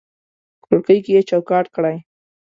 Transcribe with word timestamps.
په 0.59 0.65
کړکۍ 0.69 0.97
کې 1.03 1.11
یې 1.17 1.21
چوکاټ 1.29 1.65
کړي 1.75 1.97